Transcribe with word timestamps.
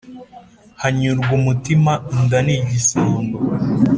hanyurwa 0.81 1.31
umutima 1.39 1.93
inda 2.15 2.39
ni 2.45 2.53
igisambo 2.59 3.37